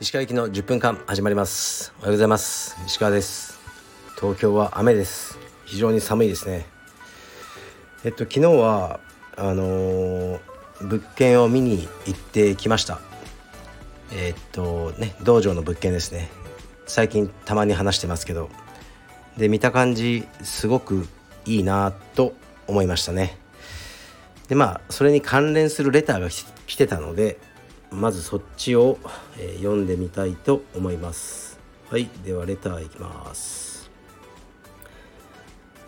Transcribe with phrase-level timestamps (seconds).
[0.00, 1.92] 石川行きの10分間始まります。
[1.98, 2.76] おはようございます。
[2.86, 3.58] 石川です。
[4.14, 5.36] 東京は雨です。
[5.64, 6.66] 非常に寒いですね。
[8.04, 9.00] えっと昨日は
[9.36, 10.40] あのー、
[10.80, 13.00] 物件を見に行ってきました。
[14.12, 16.30] えっとね道場の物件ですね。
[16.86, 18.48] 最近たまに話してますけど。
[19.36, 21.06] で見た感じすごく
[21.46, 22.34] いいなと
[22.68, 23.47] 思いましたね。
[24.48, 26.28] でまあそれに関連するレターが
[26.66, 27.38] 来てたので
[27.90, 28.98] まずそっちを、
[29.38, 31.58] え、読んでみたいと思います。
[31.88, 33.90] はいではレターいきます、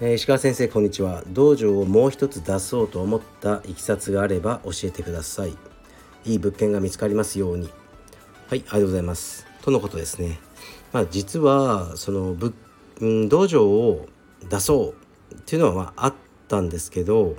[0.00, 1.22] えー、石川先生こんにちは。
[1.28, 5.56] 道場をもう一つ出そうと思ったいきさつがあれば教えてください。
[6.24, 7.68] いい物件が見つかりますように。
[8.48, 9.46] はいありがとうございます。
[9.62, 10.40] とのことですね。
[10.92, 12.54] まあ実はその物、
[13.00, 14.08] うん、道場を
[14.48, 14.94] 出そ
[15.30, 16.14] うっていうのはまああっ
[16.48, 17.36] たんですけど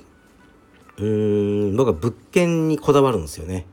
[0.98, 3.66] うーん僕は物件にこだわるんですよね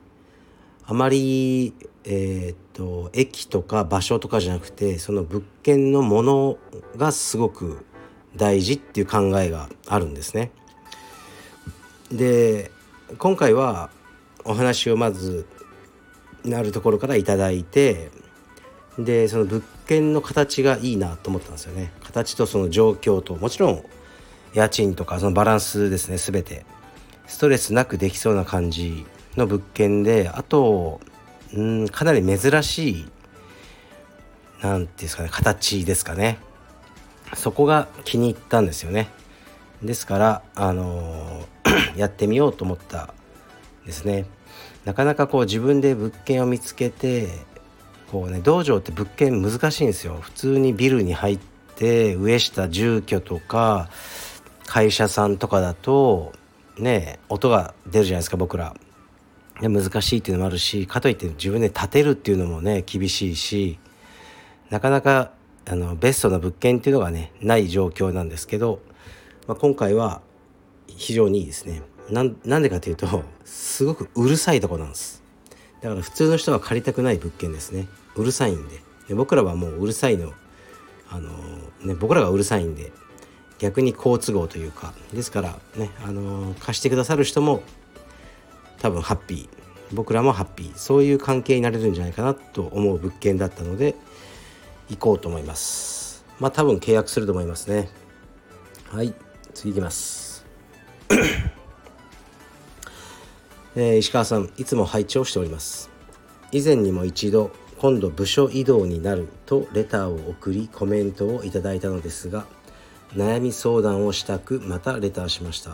[0.86, 1.74] あまり
[2.04, 6.58] えー、っと駅とか場所とかじゃなくてその物件のもの
[6.96, 7.84] がすごく
[8.36, 10.50] 大事っていう考えがあるんですね。
[12.10, 12.70] で
[13.18, 13.90] 今回は
[14.44, 15.46] お話をまず
[16.44, 18.10] なるところから頂いて
[18.98, 21.92] でその物件の形がいいなと思ったんですよね。
[22.02, 23.84] 形とその状況ともちろん
[24.54, 26.64] 家賃とかそのバランスですね全て
[27.28, 31.00] ストレスなくできそうな感じの物件であと
[31.54, 33.08] うんかなり珍しい
[34.60, 36.38] 何ていうんですかね形ですかね。
[37.34, 39.08] そこが気に入ったんですよね。
[39.82, 41.46] ですからあの、
[41.96, 43.14] やってみようと思った
[43.86, 44.26] ですね。
[44.84, 47.28] なかなかこう自分で物件を見つけて
[48.10, 50.18] こうね道場って物件難しいんですよ。
[50.20, 51.38] 普通にビルに入っ
[51.76, 53.90] て上下住居とか
[54.66, 56.32] 会社さんとかだと
[56.78, 58.74] ね音が出るじゃないですか僕ら。
[59.60, 63.78] ね、難しいっていうのもあるしかといって自分で建てるっていうのもね厳しいし
[64.70, 65.32] なかなか
[65.66, 68.80] あのベストな物件っていうのがねない状況なんですけど、
[69.48, 70.22] まあ、今回は
[70.86, 71.82] 非常にいいですね。
[72.10, 75.22] なんでかというとすごくうるさいとこなんです。
[75.82, 77.86] だから普通の人は借りたくない物件ですね。
[78.16, 78.80] うるさいんで。
[79.08, 80.32] で僕らはもううるさいの
[81.10, 81.30] あの
[81.84, 82.92] ね僕らがうるさいんで
[83.58, 87.62] 逆に好都合というかですからねあの貸してくださる人も
[88.80, 89.48] 多分ハッピー。
[89.92, 90.76] 僕らもハッピー。
[90.76, 93.96] そういう関係になれるんじゃないかなと思う物件だったので
[94.88, 96.24] 行こうと思います。
[96.38, 97.88] まあ多分契約すると思いますね。
[98.90, 99.14] はい
[99.54, 100.46] 次いきます。
[103.76, 105.90] えー、石川さんいつも拝聴しております。
[106.52, 112.46] 以前にも一度今度部署移動になるとレターを送りコメントをいただいたのですが
[113.14, 115.72] 悩み相談をしたくまたレターしました。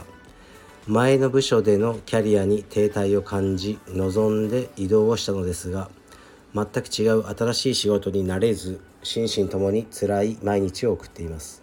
[0.86, 5.88] 前の部署でのキャリアに停滞を感じ望んで移動をしたのですが
[6.54, 11.62] 全く違う新しい仕事になれず心身ともに辛い毎日を送っています。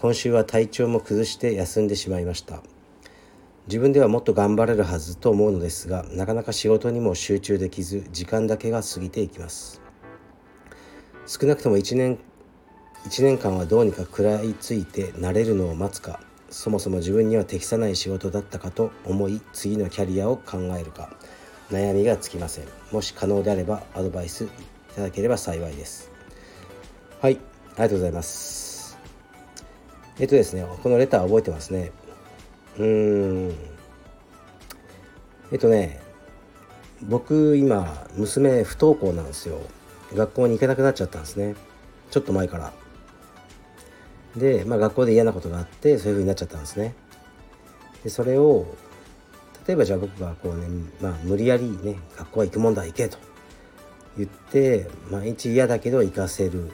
[0.00, 2.62] 今週は体調も崩して休んでしまいました。
[3.66, 9.80] 自分ではもっと頑張れるはずと思うのですがなかなか仕事にも集中できず時間だけが過ぎていきます。
[11.26, 12.18] 少なくとも1年
[13.04, 16.20] 1年間はどうにか食らいついて慣れるのを待つか
[16.50, 21.10] そもそも自分には適さない仕事だったかと思い次のキャリアを考えるか
[21.70, 22.64] 悩みがつきません。
[22.92, 24.48] もし可能であればアドバイスい
[24.94, 26.10] ただければ幸いです。
[27.20, 28.96] はいありがとうございます。
[30.18, 31.92] えっとですねこのレター覚えてますね。
[32.78, 33.54] うーん。
[35.52, 36.00] えっとね
[37.02, 39.58] 僕今娘不登校なんですよ。
[40.14, 41.56] 学校に行けなくなっちゃったんですね。
[42.10, 42.72] ちょっと前から。
[44.36, 46.94] で、まあ、学校で嫌なことがあってそういう風になっちゃったんですね。
[48.04, 48.66] でそれを
[49.66, 50.66] 例えばじゃあ僕がこうね、
[51.00, 53.18] まあ、無理やりね学校は行くもんだ行けと
[54.16, 56.70] 言って毎日嫌だけど行かせる。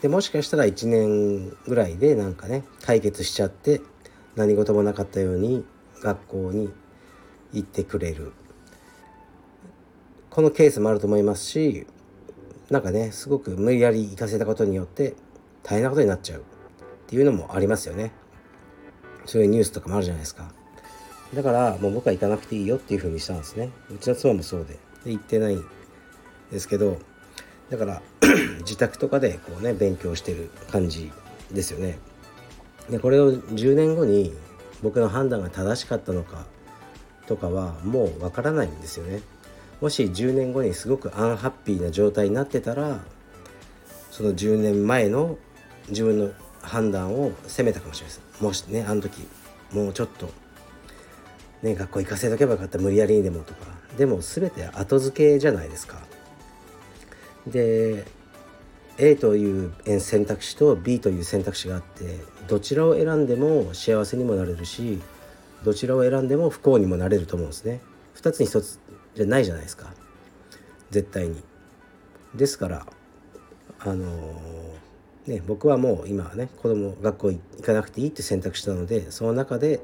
[0.00, 3.82] でもしかしたら1年ぐらいでなんかね解決しちゃって
[4.34, 5.64] 何事もなかったように
[6.02, 6.72] 学校に
[7.52, 8.32] 行ってくれる。
[10.30, 11.86] このケースもあると思いますし
[12.70, 15.14] なんかねすごく無理やり行かせたことによって
[15.64, 16.44] 大変なことになっちゃう。
[17.10, 18.12] っていうのもありますよね。
[19.26, 20.52] そういうニュースとかもあるじゃないですか。
[21.34, 23.70] だからもう僕は行かなくていいよっていうふうにしたんですね。
[23.92, 24.78] うちの妻もそうで。
[25.04, 25.64] で行ってないん
[26.52, 26.98] ですけど
[27.68, 28.02] だから
[28.60, 31.10] 自宅とかでこうね勉強してる感じ
[31.50, 31.98] ですよね。
[32.88, 34.32] でこれを10年後に
[34.80, 36.46] 僕の判断が正しかったのか
[37.26, 39.20] とかはもうわからないんですよね。
[39.80, 43.00] もし10年後にすごくアンハッピーな状態になってたら
[44.12, 45.38] その10年前の
[45.88, 46.30] 自分の
[46.62, 49.26] 判断を責めたかもしれないですもしねあの時
[49.72, 50.30] もうちょっと
[51.62, 52.78] ね学校行かせとけばよかった。
[52.78, 53.66] 無理やりにでもとか。
[53.96, 55.98] でも全て後付けじゃないですか。
[57.46, 58.04] で
[58.98, 62.18] A という選択肢と B という選択肢があって
[62.48, 65.00] どちらを選んでも幸せにもなれるし
[65.64, 67.80] どちらを選んでも不幸にもなれると思うんですね。
[68.16, 68.78] 2つに1つ
[69.14, 69.92] じゃないじゃないですか。
[70.90, 71.42] 絶対に。
[72.34, 72.86] ですから
[73.80, 74.69] あのー、
[75.26, 79.80] ね僕はもう今はね子供学校行かなくていいって選択したのでその中で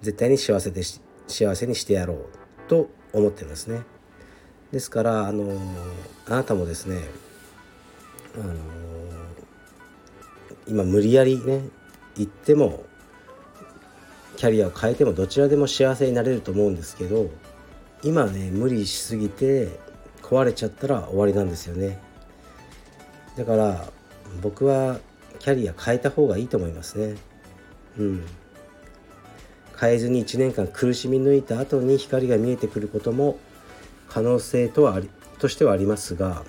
[0.00, 2.26] 絶対に幸せでし幸せにしてやろう
[2.68, 3.82] と思ってるんですね。
[4.72, 5.58] ですからあのー、
[6.26, 7.00] あなたもですね
[8.36, 8.56] あのー、
[10.68, 11.62] 今無理やりね
[12.16, 12.84] 行っても
[14.36, 17.30] キャリアを変えてもどちらでも幸せになれると思うんですけど
[18.02, 19.68] 今ね無理しすぎて
[20.22, 21.98] 壊れちゃったら終わりなんですよね。
[23.36, 23.92] だから
[24.42, 24.98] 僕は
[25.38, 27.16] キャリア変えた方がいいと思いますね。
[27.98, 28.24] うん。
[29.80, 33.38] 変えずに1年間苦しみ抜いた後に光が見えてくることも
[34.08, 36.44] 可能性とはありとしてはありますが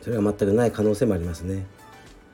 [0.00, 1.66] それが全くない可能性もありますね。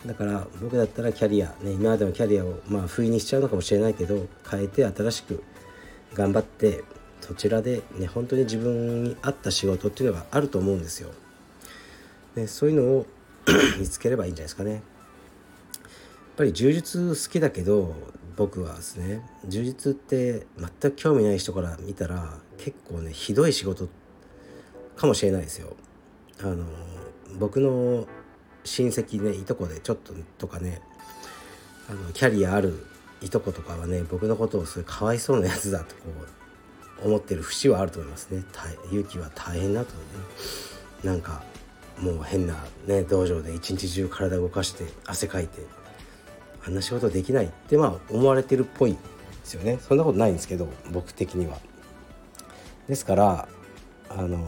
[0.07, 5.43] だから僕だったらキャリア、ね、今までのキャリアをまあ不意にしちゃうのかもしれないけど変えて新しく
[6.13, 6.85] 頑張って
[7.21, 11.11] そちらでね本当に自分に合った仕事っていうのがあると思うんですよ。
[12.37, 13.07] ね、そういうのを
[13.79, 14.73] 見つければいいんじゃないですかね。
[14.73, 14.83] やっ
[16.37, 17.95] ぱり充実好きだけど
[18.37, 23.89] 僕はですね充実って全く興味ない人から見たら結構ねひどい仕事
[24.97, 25.77] かもしれないですよ。
[26.41, 26.65] あの
[27.39, 28.07] 僕の
[28.65, 30.81] 親戚ねいとこでちょっととかね
[31.89, 32.87] あのキャリアある
[33.21, 36.03] いとことかはね僕のことをそれかわいそうなやつだとこ
[37.05, 38.45] う思ってる節はあると思いますね
[38.91, 41.43] 勇気は大変だと思うねなんか
[41.99, 42.57] もう変な
[42.87, 45.63] ね道場で一日中体動かして汗かいて
[46.67, 48.99] あんな仕事できないってまあ思われてるっぽいで
[49.45, 51.59] すよねそんなことないんですけど僕的には
[52.89, 53.49] ですから
[54.09, 54.39] あの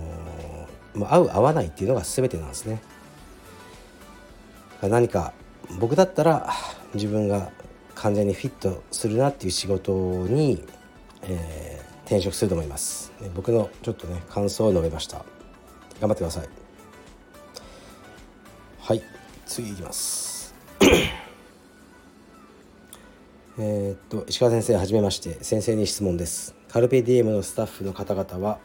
[0.94, 2.80] ー、合う合わないっていうのが全てなんですね
[4.82, 5.32] 何か
[5.78, 6.52] 僕だったら
[6.94, 7.50] 自分が
[7.94, 9.92] 完全にフィットするなっていう仕事
[10.28, 10.62] に、
[11.22, 15.24] えー、転職すると思います僕のちょっとね感想を述べました
[16.00, 16.65] 頑張ってください
[18.86, 19.02] はい
[19.46, 20.54] 次いきます。
[23.58, 26.54] えっと石川先生はじめまして先生に質問です。
[26.68, 28.60] カルペディエムのスタッフの方々は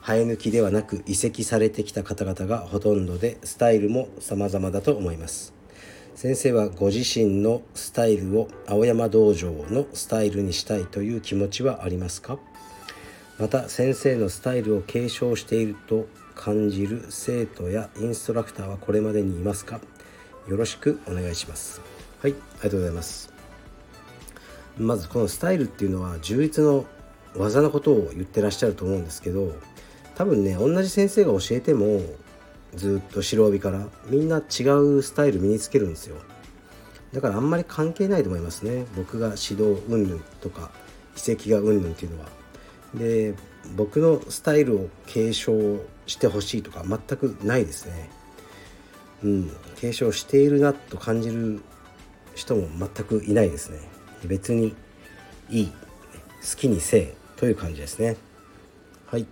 [0.00, 5.52] 生え抜きではなく移籍されてきた方々がほとんどでスタイルも様々だと思います。
[6.14, 12.38] 先生はご自身のスタイルを青山道場のスタイルにしたいという気持ちはありますか？
[13.38, 19.80] また先生のスタイルを継承していると感じる生徒やインストラクターはこれまでにいますか？
[20.48, 21.80] よろしくお願いします。
[22.22, 23.32] はいありがとうございます。
[24.78, 26.84] まずこのスタイルっていうのは充実の
[27.36, 29.52] 技のことを言ってらっしゃると思うんですけど
[30.14, 32.02] 多分ね同じ先生が教えても
[32.74, 36.16] ずっと白帯からみんな違うスタイル身につけるんですよ。
[37.12, 38.86] だからあんまり関係ないと思いますね。
[38.96, 40.70] 僕が指導云々とか
[41.16, 42.43] 遺跡が云々っていうのは。
[42.94, 43.34] で
[43.76, 48.10] 僕のスタイルを継承してほしいとか全くないですね。
[49.22, 49.50] うん。
[49.76, 51.60] 継承しているなと感じる
[52.34, 53.78] 人も全くいないですね。
[54.24, 54.74] 別に
[55.50, 55.66] いい。
[55.68, 58.16] 好きにせえという感じですね。
[59.06, 59.26] はい。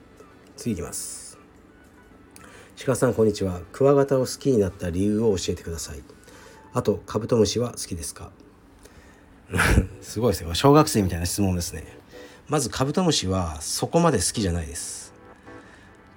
[0.56, 1.38] 次いきます。
[2.84, 3.60] 鹿さんこんにちは。
[3.72, 6.02] クワガタを好きになった理由を教えてください。
[6.72, 8.30] あとカブトムシは好きですか？
[10.00, 12.01] すごいですよ小学生みたいな質問ですね。
[12.52, 15.14] まずカブトムシはそこまで好きじゃないです。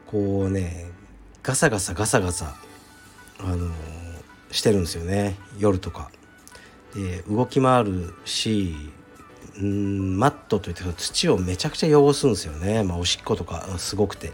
[0.06, 0.92] こうね
[1.42, 2.58] ガサガサガサガサ
[3.39, 3.72] あの、
[4.51, 5.38] してるんですよね。
[5.58, 6.12] 夜とか。
[6.94, 8.75] で動き回るし
[9.62, 14.34] んマットといって土をめちゃくちゃ汚すんですよね、まあ、おしっことかすごくて。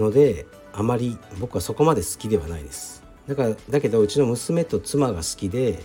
[0.00, 3.04] のであまり僕はそこまで好きではないです。
[3.28, 5.80] だからだけどうちの娘と妻が好きで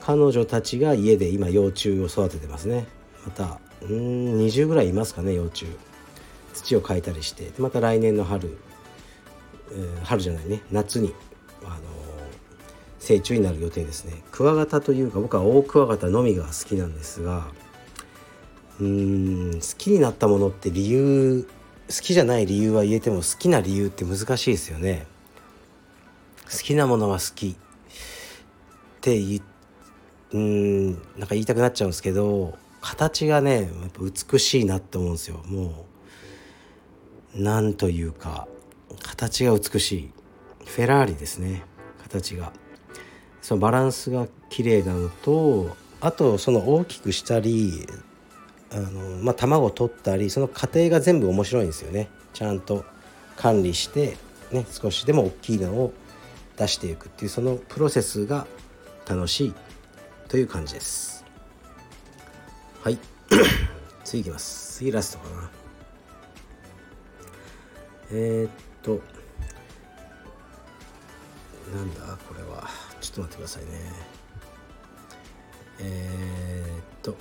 [0.00, 2.86] 彼女たちが家で今幼虫を育ててますね。
[3.28, 5.66] またうん20ぐらいいますかね幼虫。
[6.54, 7.52] 土を変えたりして。
[7.58, 8.58] また来年の春、
[9.70, 10.62] えー、春じゃないね。
[10.72, 11.14] 夏に
[11.62, 11.76] あの
[12.98, 14.22] 成虫になる予定ですね。
[14.32, 17.48] クワガタというか僕はオオクワガタのみが好きなんですが
[18.80, 21.46] うーん好きになったものって理由
[21.88, 25.06] 好きじゃない理由は言えても好きな理由って難しいですよね。
[26.50, 27.48] 好きなものは好き。
[27.50, 27.54] っ
[29.02, 29.40] て言
[30.32, 32.58] うんなんか言いたくなっちゃうんですけど
[32.88, 35.42] 形がねやっぱ美しいなって思うんですよ。
[35.46, 35.84] も
[37.36, 38.48] うなんというか
[39.02, 40.10] 形が美しい。
[40.64, 41.62] フェラーリですね。
[42.02, 42.52] 形が。
[43.42, 47.86] そのバランスが綺麗なのとあとその大きくしたり
[48.72, 52.08] あの、まあ、卵を取ったりその過程が全部面白いんですよね。
[52.32, 52.84] ちゃんと
[53.36, 54.16] 管理して、
[54.50, 55.92] ね、少しでも大きいのを
[56.56, 58.46] 出していくっていうそのプロセスが
[59.06, 59.54] 楽しい
[60.28, 61.17] という感じです。
[62.82, 62.98] はい。
[64.04, 64.74] 次いきます。
[64.78, 65.50] 次ラストかな。
[68.10, 68.50] えー、っ
[68.82, 69.00] と。
[71.74, 72.16] なんだ？
[72.28, 72.68] これは。
[73.00, 73.68] ちょっと待ってくださいね。
[75.80, 77.16] えー、っと。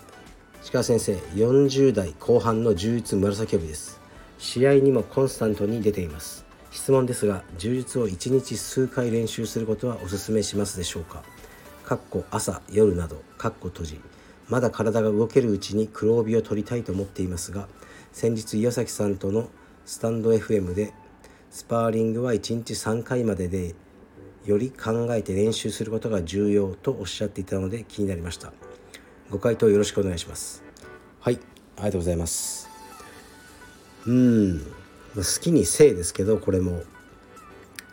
[0.71, 3.99] 鹿先生40代後半の充実紫帯です。
[4.37, 6.45] 試合にもコンスタントに出ています。
[6.71, 11.23] 質問ですが充実を1日数回練習することはお勧めしますでしょうか？
[11.85, 13.99] かっこ朝夜などかっこ閉じ。
[14.49, 17.67] まだ体が動けるうちに黒帯を取りたいと思っていますが
[18.11, 19.49] 先日岩崎さんとの
[19.85, 20.93] スタンド FM で
[21.49, 23.75] スパーリングは1日3回までで
[24.45, 28.53] より考えて練習することが重要とおっしゃっていたので気になりました。
[29.29, 30.63] ご回答よろしくお願いします。
[31.19, 31.39] はい
[31.75, 32.69] ありがとうございます。
[34.05, 34.59] うん
[35.15, 36.83] 好きにせいですけどこれも。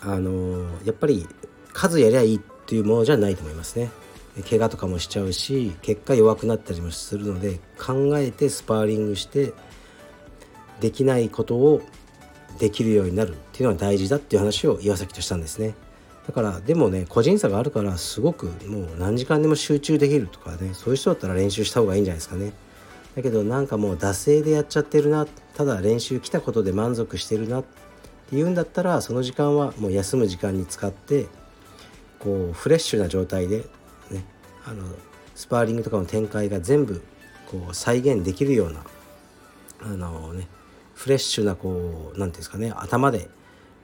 [0.06, 1.26] あのやっぱり
[1.72, 3.90] 数やりゃいいっていうものじゃないと思いますね
[4.42, 9.52] 怪我とかもしちゃうし結果弱くなったりもするので考えてスパーリングして
[10.80, 11.82] できないことを
[12.58, 15.74] できるようになるっていうのは大事だっていう話を岩崎としたんですね。
[16.26, 22.52] だからでもね個人差があるからすごくもう何時間でも集中できるとかねそういう人だったら練習した方がいいんじゃないですかね。
[23.14, 27.64] だけどなんかもう惰性でやっちゃってるなただ練習来たことで満足してるなっ
[28.28, 31.26] ていうんだったらその時間はもう休む時間に使って
[32.18, 33.64] こうフレッシュな状態で
[34.66, 34.84] あの
[35.34, 37.02] スパーリングとかの展開が全部
[37.50, 38.84] こう再現できるような
[39.82, 40.48] あのね
[40.94, 43.28] フレッシュなこう何ていうんですかね頭で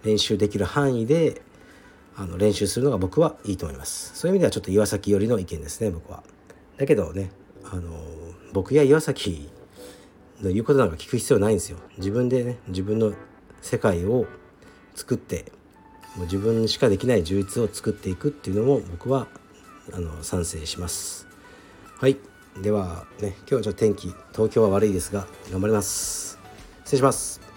[0.04, 1.42] 練習できる範囲で
[2.16, 4.12] あの練習するのが僕はいいと思います。
[4.14, 6.22] そういう意味ではちょっと岩崎寄りの意見ですね僕は。
[6.76, 7.30] だけどね
[7.64, 7.98] あの
[8.52, 9.48] 僕や岩崎
[10.40, 11.78] の言うことなんか聞く必要ないんですよ。
[11.98, 13.12] 自分でね自分の
[13.60, 14.26] 世界を
[14.94, 15.52] 作って
[16.16, 19.28] もう自分しかできない充実を作っていくっていうのも僕は
[19.92, 21.26] あの賛成します。
[21.98, 22.16] はい。
[22.60, 26.38] ではね今日はちょっと天気東京は悪いですが頑張ります。
[26.84, 27.49] 失礼します。